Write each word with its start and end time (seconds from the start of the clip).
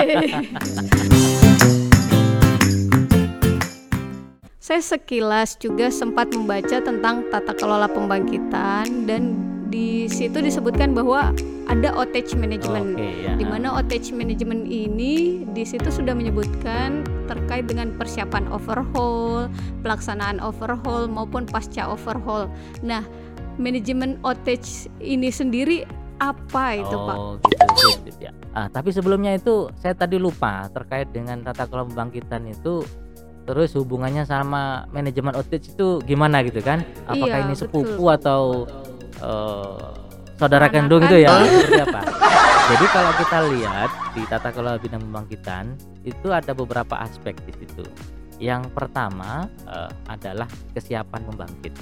Saya 4.70 4.86
sekilas 4.86 5.58
juga 5.58 5.90
sempat 5.90 6.30
membaca 6.30 6.78
tentang 6.78 7.26
tata 7.28 7.52
kelola 7.58 7.90
pembangkitan 7.90 9.02
dan 9.02 9.34
di 9.66 10.06
situ 10.06 10.38
disebutkan 10.38 10.94
bahwa 10.94 11.34
ada 11.70 11.94
outage 11.94 12.34
management. 12.34 12.98
Oke, 12.98 13.10
ya. 13.26 13.34
Di 13.38 13.46
mana 13.46 13.78
outage 13.78 14.10
management 14.14 14.66
ini 14.66 15.46
di 15.54 15.62
situ 15.66 15.90
sudah 15.90 16.14
menyebutkan 16.14 17.02
terkait 17.30 17.66
dengan 17.66 17.94
persiapan 17.94 18.46
overhaul, 18.50 19.46
pelaksanaan 19.86 20.38
overhaul 20.42 21.06
maupun 21.06 21.46
pasca 21.46 21.86
overhaul. 21.86 22.50
Nah, 22.82 23.06
manajemen 23.58 24.18
outage 24.26 24.86
ini 24.98 25.30
sendiri 25.30 25.86
apa 26.20 26.64
itu, 26.76 26.96
Pak? 26.96 27.16
oh, 27.16 27.34
gitu, 27.40 27.64
sip, 27.80 27.98
sip, 28.04 28.16
ya. 28.20 28.32
Ah, 28.52 28.68
tapi 28.68 28.92
sebelumnya 28.92 29.32
itu 29.32 29.72
saya 29.80 29.96
tadi 29.96 30.20
lupa 30.20 30.68
terkait 30.68 31.08
dengan 31.08 31.40
tata 31.40 31.64
kelola 31.64 31.88
pembangkitan 31.88 32.44
itu 32.44 32.84
terus 33.48 33.72
hubungannya 33.74 34.28
sama 34.28 34.84
manajemen 34.92 35.32
outage 35.34 35.72
itu 35.72 35.98
gimana 36.04 36.44
gitu 36.44 36.60
kan? 36.60 36.84
Apakah 37.08 37.40
Iya, 37.40 37.46
ini 37.48 37.54
betul. 37.56 37.62
sepupu 37.66 38.04
atau 38.12 38.68
eh, 39.16 39.84
saudara 40.36 40.68
Anak 40.68 40.76
kandung 40.76 41.02
itu 41.08 41.24
ya? 41.24 41.32
apa? 41.88 42.00
Jadi 42.70 42.86
kalau 42.94 43.12
kita 43.18 43.38
lihat 43.50 43.90
di 44.14 44.22
tata 44.28 44.48
kelola 44.54 44.78
bidang 44.78 45.02
pembangkitan 45.02 45.74
itu 46.06 46.28
ada 46.30 46.52
beberapa 46.54 47.00
aspek 47.00 47.34
di 47.48 47.52
situ. 47.64 47.82
Yang 48.36 48.68
pertama 48.76 49.48
eh, 49.66 49.90
adalah 50.06 50.46
kesiapan 50.76 51.20
pembangkit. 51.32 51.74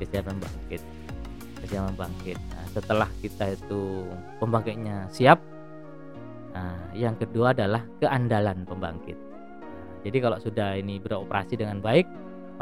Kesiapan 0.00 0.32
pembangkit. 0.40 0.82
Kesiapan 1.60 1.92
pembangkit. 1.94 2.38
Setelah 2.70 3.10
kita 3.18 3.50
itu 3.50 4.06
pembangkitnya 4.38 5.10
siap, 5.10 5.42
nah, 6.54 6.78
yang 6.94 7.18
kedua 7.18 7.50
adalah 7.50 7.82
keandalan 7.98 8.62
pembangkit. 8.62 9.18
Nah, 9.18 9.98
jadi 10.06 10.16
kalau 10.22 10.38
sudah 10.38 10.78
ini 10.78 11.02
beroperasi 11.02 11.58
dengan 11.58 11.82
baik, 11.82 12.06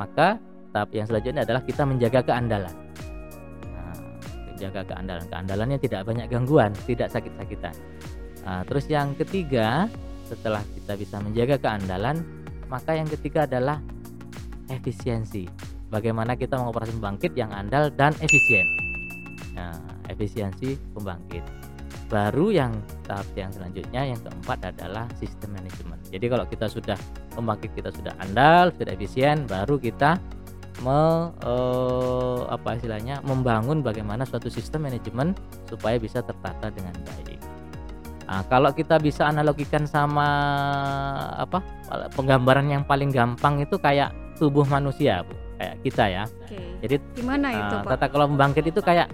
maka 0.00 0.40
tahap 0.72 0.90
yang 0.96 1.04
selanjutnya 1.04 1.44
adalah 1.44 1.60
kita 1.60 1.84
menjaga 1.84 2.24
keandalan. 2.24 2.74
Nah, 3.68 3.96
menjaga 4.48 4.80
keandalan. 4.88 5.24
Keandalannya 5.28 5.78
tidak 5.80 6.00
banyak 6.08 6.26
gangguan, 6.32 6.72
tidak 6.88 7.12
sakit-sakitan. 7.12 7.76
Nah, 8.48 8.64
terus 8.64 8.88
yang 8.88 9.12
ketiga, 9.12 9.92
setelah 10.24 10.64
kita 10.72 10.96
bisa 10.96 11.20
menjaga 11.20 11.60
keandalan, 11.60 12.24
maka 12.72 12.96
yang 12.96 13.08
ketiga 13.12 13.44
adalah 13.44 13.76
efisiensi. 14.72 15.44
Bagaimana 15.92 16.36
kita 16.36 16.56
mengoperasi 16.56 16.96
pembangkit 16.96 17.32
yang 17.36 17.52
andal 17.52 17.92
dan 17.92 18.12
efisien. 18.20 18.87
Nah, 19.58 19.74
efisiensi 20.06 20.78
pembangkit. 20.94 21.42
Baru 22.08 22.54
yang 22.54 22.72
tahap 23.04 23.26
yang 23.36 23.50
selanjutnya 23.52 24.00
yang 24.14 24.20
keempat 24.22 24.72
adalah 24.72 25.04
sistem 25.18 25.58
manajemen. 25.58 25.98
Jadi 26.08 26.26
kalau 26.30 26.46
kita 26.48 26.66
sudah 26.70 26.96
pembangkit 27.36 27.74
kita 27.76 27.90
sudah 27.92 28.14
andal, 28.22 28.72
sudah 28.72 28.94
efisien, 28.96 29.44
baru 29.44 29.76
kita 29.76 30.16
me, 30.80 31.28
eh, 31.42 32.38
apa 32.48 32.78
istilahnya 32.78 33.20
membangun 33.26 33.82
bagaimana 33.82 34.24
suatu 34.24 34.48
sistem 34.48 34.88
manajemen 34.88 35.34
supaya 35.68 35.98
bisa 36.00 36.22
tertata 36.22 36.72
dengan 36.72 36.94
baik. 37.02 37.36
Nah, 38.28 38.44
kalau 38.46 38.70
kita 38.76 39.00
bisa 39.00 39.24
analogikan 39.24 39.88
sama 39.88 40.28
apa 41.34 41.64
penggambaran 42.12 42.68
yang 42.68 42.84
paling 42.84 43.08
gampang 43.08 43.64
itu 43.64 43.80
kayak 43.80 44.12
tubuh 44.36 44.68
manusia, 44.68 45.24
Bu. 45.24 45.32
Kayak 45.58 45.76
kita 45.82 46.04
ya. 46.06 46.24
Oke. 46.28 46.60
Jadi 46.86 46.94
Gimana 47.18 47.48
itu, 47.50 47.76
Pak? 47.82 47.90
tata 47.96 48.06
kelola 48.12 48.28
pembangkit 48.30 48.64
itu 48.68 48.80
kayak 48.84 49.08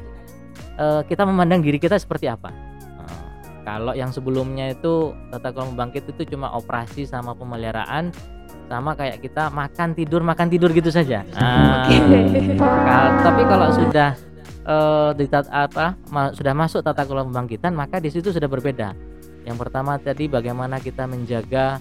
eh, 0.77 1.03
kita 1.05 1.23
memandang 1.25 1.61
diri 1.61 1.77
kita 1.77 1.97
seperti 1.97 2.27
apa. 2.27 2.51
Nah, 2.51 3.25
kalau 3.65 3.93
yang 3.93 4.11
sebelumnya 4.11 4.73
itu 4.73 5.13
tata 5.31 5.51
kelola 5.51 5.73
pembangkit 5.75 6.11
itu 6.11 6.37
cuma 6.37 6.53
operasi 6.53 7.05
sama 7.05 7.33
pemeliharaan 7.33 8.11
sama 8.65 8.97
kayak 8.97 9.21
kita 9.21 9.53
makan 9.53 9.93
tidur 9.93 10.25
makan 10.25 10.49
tidur 10.49 10.73
gitu 10.73 10.89
saja. 10.89 11.21
Oke. 11.29 11.97
kal- 12.89 13.17
tapi 13.21 13.43
kalau 13.45 13.69
sudah 13.77 14.17
eh, 14.65 15.11
di 15.21 15.27
tat- 15.29 15.53
apa 15.53 15.99
ma- 16.09 16.33
sudah 16.33 16.57
masuk 16.57 16.81
tata 16.81 17.05
kelola 17.05 17.29
pembangkitan 17.29 17.77
maka 17.77 18.01
di 18.01 18.09
situ 18.09 18.33
sudah 18.33 18.49
berbeda. 18.49 18.97
Yang 19.45 19.57
pertama 19.61 20.01
tadi 20.01 20.25
bagaimana 20.25 20.81
kita 20.81 21.05
menjaga 21.05 21.77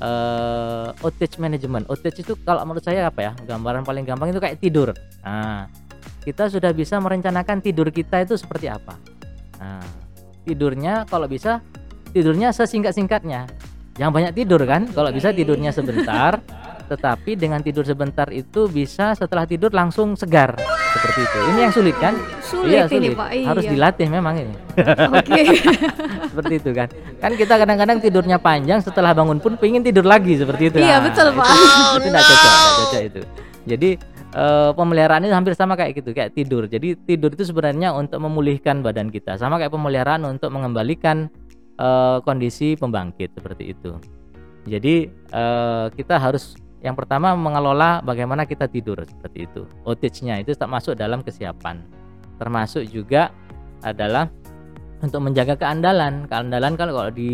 eh 0.00 0.88
outage 1.04 1.36
management. 1.36 1.84
Outage 1.86 2.24
itu 2.24 2.32
kalau 2.42 2.64
menurut 2.64 2.82
saya 2.82 3.06
apa 3.06 3.20
ya? 3.20 3.32
Gambaran 3.44 3.84
paling 3.84 4.08
gampang 4.08 4.32
itu 4.32 4.40
kayak 4.40 4.58
tidur. 4.58 4.96
Nah, 5.20 5.68
kita 6.22 6.46
sudah 6.46 6.70
bisa 6.70 7.02
merencanakan 7.02 7.58
tidur 7.58 7.90
kita 7.90 8.22
itu 8.22 8.38
seperti 8.38 8.70
apa. 8.70 8.94
Nah, 9.58 9.82
tidurnya 10.46 11.06
kalau 11.10 11.26
bisa 11.26 11.58
tidurnya 12.14 12.54
sesingkat-singkatnya. 12.54 13.50
Jangan 13.92 14.12
banyak 14.14 14.32
tidur 14.32 14.62
kan? 14.64 14.88
Kalau 14.88 15.12
bisa 15.12 15.36
Oke. 15.36 15.44
tidurnya 15.44 15.68
sebentar, 15.68 16.40
tetapi 16.88 17.36
dengan 17.36 17.60
tidur 17.60 17.84
sebentar 17.84 18.24
itu 18.32 18.64
bisa 18.68 19.12
setelah 19.12 19.44
tidur 19.44 19.68
langsung 19.68 20.16
segar 20.16 20.56
seperti 20.96 21.20
itu. 21.28 21.38
Ini 21.52 21.58
yang 21.68 21.72
sulit 21.72 21.96
kan? 22.00 22.14
Sulit 22.40 22.72
iya, 22.72 22.84
ini, 22.88 23.12
sulit. 23.12 23.20
Pak. 23.20 23.28
Iya. 23.36 23.46
Harus 23.52 23.64
dilatih 23.68 24.08
memang 24.08 24.34
ini. 24.40 24.54
Oke. 25.12 25.42
seperti 26.32 26.54
itu 26.56 26.70
kan. 26.72 26.88
Kan 27.20 27.32
kita 27.36 27.54
kadang-kadang 27.60 27.98
tidurnya 28.00 28.36
panjang 28.40 28.80
setelah 28.80 29.12
bangun 29.12 29.36
pun 29.44 29.60
pengen 29.60 29.84
tidur 29.84 30.08
lagi 30.08 30.40
seperti 30.40 30.72
itu. 30.72 30.78
Iya, 30.80 30.96
Nah, 30.96 31.12
betul, 31.12 31.26
Pak. 31.36 31.46
Itu, 31.52 31.96
itu 32.00 32.08
nggak 32.08 32.24
cocok, 32.24 32.52
cocok 32.80 33.02
itu. 33.04 33.20
Jadi 33.62 33.90
eh, 34.34 34.70
pemeliharaan 34.74 35.24
itu 35.24 35.34
hampir 35.34 35.54
sama 35.56 35.76
kayak 35.76 36.02
gitu, 36.02 36.10
kayak 36.16 36.32
tidur. 36.32 36.64
Jadi 36.68 36.96
tidur 37.04 37.32
itu 37.32 37.44
sebenarnya 37.48 37.92
untuk 37.92 38.18
memulihkan 38.20 38.80
badan 38.80 39.08
kita, 39.12 39.36
sama 39.36 39.60
kayak 39.60 39.72
pemeliharaan 39.72 40.24
untuk 40.26 40.50
mengembalikan 40.52 41.28
eh, 41.78 42.18
kondisi 42.24 42.74
pembangkit 42.76 43.36
seperti 43.36 43.72
itu. 43.76 43.96
Jadi 44.68 45.10
eh, 45.10 45.86
kita 45.94 46.18
harus 46.18 46.56
yang 46.82 46.98
pertama 46.98 47.38
mengelola 47.38 48.02
bagaimana 48.02 48.42
kita 48.42 48.66
tidur 48.66 48.98
seperti 49.06 49.46
itu. 49.46 49.62
Outage-nya 49.86 50.42
itu 50.42 50.50
tak 50.58 50.66
masuk 50.66 50.98
dalam 50.98 51.22
kesiapan. 51.22 51.78
Termasuk 52.42 52.90
juga 52.90 53.30
adalah 53.86 54.26
untuk 54.98 55.22
menjaga 55.22 55.54
keandalan. 55.54 56.26
Keandalan 56.26 56.74
kalau 56.74 57.06
di 57.14 57.30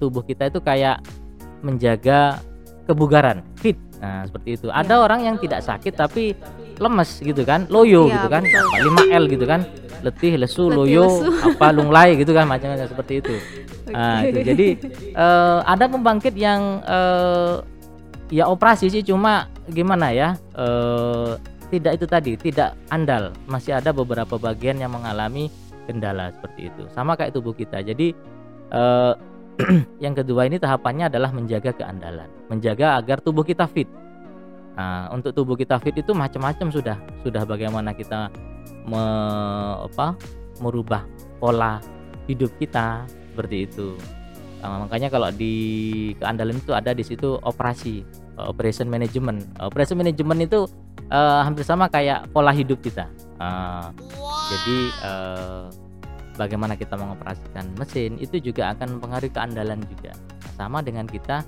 tubuh 0.00 0.24
kita 0.24 0.48
itu 0.48 0.60
kayak 0.64 1.04
menjaga 1.60 2.40
kebugaran, 2.88 3.44
fit. 3.60 3.76
Nah, 4.02 4.26
seperti 4.26 4.58
itu. 4.58 4.66
Ada 4.66 4.98
orang 4.98 5.22
yang 5.22 5.36
tidak 5.38 5.62
sakit 5.62 5.94
tapi 5.94 6.34
lemes 6.82 7.22
gitu 7.22 7.46
kan, 7.46 7.70
loyo 7.70 8.10
Iya, 8.10 8.18
gitu 8.18 8.28
kan. 8.28 8.42
betul. 8.42 8.66
Apa 8.66 8.76
5L 9.06 9.24
gitu 9.30 9.44
kan. 9.46 9.60
Letih, 10.02 10.32
lesu, 10.34 10.66
Letih, 10.66 10.74
loyo, 10.74 11.04
lesu. 11.06 11.24
apa 11.54 11.66
lunglai 11.70 12.18
gitu 12.18 12.34
kan 12.34 12.50
macam-macam 12.50 12.90
seperti 12.90 13.22
itu. 13.22 13.34
Nah, 13.92 14.24
itu. 14.24 14.40
Jadi 14.46 14.68
eh, 15.10 15.58
ada 15.68 15.84
pembangkit 15.90 16.32
yang 16.38 16.80
eh, 16.86 17.60
ya 18.32 18.48
operasi 18.48 18.88
sih 18.88 19.02
cuma 19.04 19.50
gimana 19.68 20.08
ya? 20.14 20.32
eh, 20.56 21.36
tidak 21.68 22.00
itu 22.00 22.06
tadi, 22.08 22.32
tidak 22.40 22.78
andal. 22.88 23.34
Masih 23.44 23.76
ada 23.76 23.90
beberapa 23.92 24.38
bagian 24.40 24.80
yang 24.80 24.94
mengalami 24.96 25.50
kendala 25.84 26.30
seperti 26.32 26.72
itu. 26.72 26.82
Sama 26.94 27.18
kayak 27.18 27.36
tubuh 27.36 27.52
kita. 27.52 27.84
Jadi 27.84 28.14
eh, 28.72 29.12
yang 30.04 30.16
kedua 30.16 30.48
ini 30.48 30.56
tahapannya 30.56 31.12
adalah 31.12 31.30
menjaga 31.30 31.72
keandalan, 31.76 32.28
menjaga 32.48 33.00
agar 33.00 33.20
tubuh 33.20 33.44
kita 33.44 33.68
fit. 33.68 33.88
Nah, 34.72 35.12
untuk 35.12 35.36
tubuh 35.36 35.52
kita 35.52 35.76
fit 35.76 35.92
itu 35.92 36.16
macam-macam 36.16 36.72
sudah, 36.72 36.96
sudah 37.20 37.44
bagaimana 37.44 37.92
kita 37.92 38.32
me, 38.88 39.02
apa, 39.84 40.16
merubah 40.64 41.04
pola 41.36 41.78
hidup 42.24 42.48
kita 42.56 43.04
seperti 43.32 43.68
itu. 43.68 43.92
Nah, 44.62 44.86
makanya 44.86 45.10
kalau 45.10 45.28
di 45.34 45.54
keandalan 46.22 46.56
itu 46.56 46.72
ada 46.72 46.94
di 46.94 47.02
situ 47.02 47.36
operasi, 47.42 48.06
eh, 48.38 48.46
operation 48.46 48.86
management. 48.86 49.42
Operation 49.58 49.98
management 49.98 50.46
itu 50.46 50.60
eh, 51.10 51.40
hampir 51.42 51.66
sama 51.66 51.90
kayak 51.90 52.30
pola 52.30 52.54
hidup 52.54 52.78
kita. 52.80 53.10
Ah, 53.42 53.90
Jadi 54.52 54.78
eh, 55.02 55.62
bagaimana 56.36 56.74
kita 56.78 56.96
mengoperasikan 56.96 57.68
mesin 57.76 58.16
itu 58.18 58.40
juga 58.40 58.72
akan 58.76 58.98
mempengaruhi 58.98 59.32
keandalan 59.32 59.80
juga. 59.88 60.12
Sama 60.56 60.80
dengan 60.84 61.08
kita, 61.08 61.44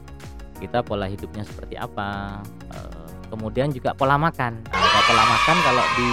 kita 0.61 0.81
pola 0.85 1.07
hidupnya 1.09 1.45
seperti 1.45 1.77
apa. 1.77 2.41
eh, 2.75 3.05
kemudian 3.31 3.71
juga 3.75 3.95
pola 3.95 4.15
makan. 4.15 4.63
Nah, 4.71 5.03
pola 5.07 5.25
makan 5.27 5.57
kalau 5.63 5.85
di 5.99 6.11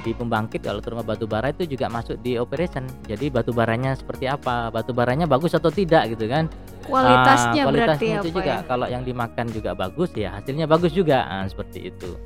di 0.00 0.16
pembangkit 0.16 0.64
kalau 0.64 0.80
terutama 0.80 1.04
batu 1.04 1.28
bara 1.28 1.52
itu 1.52 1.68
juga 1.68 1.92
masuk 1.92 2.16
di 2.24 2.40
operation. 2.40 2.88
Jadi 3.04 3.28
batu 3.28 3.52
baranya 3.52 3.92
seperti 3.92 4.24
apa, 4.28 4.72
batu 4.72 4.96
baranya 4.96 5.28
bagus 5.28 5.52
atau 5.52 5.68
tidak 5.68 6.16
gitu 6.16 6.24
kan. 6.24 6.48
Kualitasnya 6.88 7.68
berarti 7.68 8.08
kualitasnya 8.08 8.16
itu 8.16 8.28
apa 8.32 8.38
juga 8.40 8.54
ya? 8.56 8.64
kalau 8.64 8.86
yang 8.88 9.02
dimakan 9.04 9.46
juga 9.52 9.70
bagus 9.76 10.10
ya 10.16 10.40
hasilnya 10.40 10.64
bagus 10.66 10.90
juga 10.96 11.28
Ah, 11.28 11.44
seperti 11.44 11.92
itu. 11.92 12.16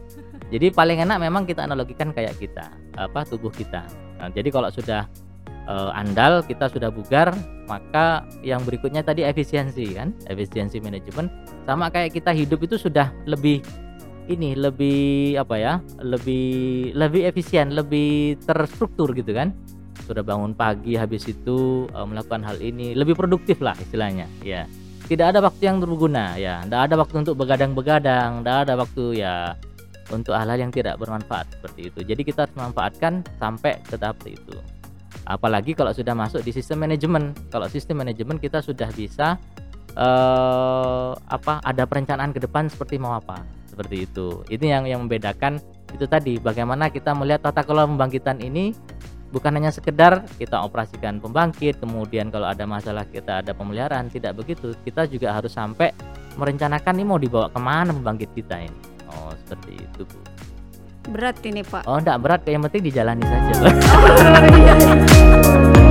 Jadi 0.55 0.70
paling 0.70 1.02
enak 1.02 1.19
memang 1.19 1.43
kita 1.50 1.67
analogikan 1.67 2.14
kayak 2.14 2.38
kita, 2.38 2.70
apa 2.94 3.26
tubuh 3.26 3.50
kita. 3.50 3.82
Nah, 4.23 4.31
jadi 4.31 4.49
kalau 4.55 4.70
sudah 4.70 5.11
eh, 5.69 5.90
andal, 5.99 6.44
kita 6.44 6.69
sudah 6.69 6.88
bugar, 6.93 7.32
maka 7.66 8.25
yang 8.44 8.61
berikutnya 8.64 9.00
tadi 9.00 9.25
efisiensi 9.25 9.96
kan, 9.96 10.12
efisiensi 10.28 10.81
manajemen. 10.81 11.28
Sama 11.64 11.88
kayak 11.88 12.12
kita 12.16 12.31
hidup 12.37 12.61
itu 12.64 12.76
sudah 12.76 13.12
lebih 13.25 13.64
ini 14.28 14.56
lebih 14.56 15.37
apa 15.37 15.56
ya, 15.61 15.72
lebih 16.00 16.93
lebih 16.96 17.28
efisien, 17.28 17.72
lebih 17.76 18.40
terstruktur 18.44 19.12
gitu 19.12 19.32
kan. 19.37 19.52
sudah 20.05 20.20
bangun 20.20 20.52
pagi 20.52 21.00
habis 21.00 21.25
itu 21.25 21.88
uh, 21.96 22.05
melakukan 22.05 22.44
hal 22.44 22.60
ini 22.60 22.93
lebih 22.93 23.17
produktif 23.17 23.64
lah 23.64 23.72
istilahnya 23.81 24.28
ya. 24.44 24.69
Tidak 25.08 25.32
ada 25.32 25.40
waktu 25.40 25.64
yang 25.64 25.81
berguna 25.81 26.37
ya. 26.37 26.60
Tidak 26.60 26.76
ada 26.76 26.94
waktu 27.00 27.25
untuk 27.25 27.40
begadang-begadang 27.40 28.44
tidak 28.44 28.69
ada 28.69 28.75
waktu 28.76 29.05
ya 29.25 29.56
untuk 30.12 30.37
hal-hal 30.37 30.60
yang 30.60 30.69
tidak 30.69 31.00
bermanfaat 31.00 31.56
seperti 31.56 31.88
itu. 31.88 32.00
Jadi 32.05 32.20
kita 32.20 32.44
harus 32.44 32.52
memanfaatkan 32.52 33.25
sampai 33.40 33.81
ke 33.81 33.96
tahap 33.96 34.20
itu 34.28 34.60
apalagi 35.25 35.73
kalau 35.73 35.93
sudah 35.93 36.12
masuk 36.12 36.44
di 36.44 36.53
sistem 36.53 36.85
manajemen. 36.85 37.32
Kalau 37.49 37.67
sistem 37.69 38.05
manajemen 38.05 38.37
kita 38.37 38.61
sudah 38.61 38.88
bisa 38.93 39.41
uh, 39.97 41.12
apa 41.29 41.61
ada 41.65 41.88
perencanaan 41.88 42.31
ke 42.32 42.41
depan 42.41 42.69
seperti 42.69 43.00
mau 43.00 43.17
apa. 43.17 43.43
Seperti 43.69 44.06
itu. 44.06 44.44
Ini 44.53 44.67
yang 44.79 44.85
yang 44.87 45.00
membedakan 45.06 45.59
itu 45.93 46.05
tadi. 46.06 46.38
Bagaimana 46.38 46.93
kita 46.93 47.17
melihat 47.17 47.50
tata 47.50 47.67
kelola 47.67 47.88
pembangkitan 47.91 48.38
ini 48.38 48.76
bukan 49.35 49.50
hanya 49.59 49.75
sekedar 49.75 50.23
kita 50.38 50.62
operasikan 50.62 51.19
pembangkit 51.19 51.82
kemudian 51.82 52.31
kalau 52.31 52.47
ada 52.47 52.62
masalah 52.69 53.03
kita 53.09 53.43
ada 53.43 53.50
pemeliharaan. 53.56 54.12
Tidak 54.12 54.31
begitu. 54.37 54.77
Kita 54.85 55.09
juga 55.11 55.35
harus 55.35 55.56
sampai 55.56 55.91
merencanakan 56.38 56.94
ini 57.00 57.06
mau 57.06 57.19
dibawa 57.19 57.50
ke 57.50 57.59
mana 57.59 57.91
pembangkit 57.91 58.31
kita 58.37 58.62
ini. 58.62 58.81
Oh 59.11 59.32
seperti 59.47 59.79
itu 59.79 60.03
bu 60.06 60.19
berat 61.09 61.37
ini 61.45 61.61
pak 61.61 61.85
oh 61.85 62.01
enggak 62.01 62.19
berat 62.21 62.43
yang 62.49 62.62
penting 62.65 62.83
dijalani 62.89 63.25
saja. 63.25 63.53
Oh, 63.95 64.41
iya, 64.51 64.75
iya. 64.77 65.83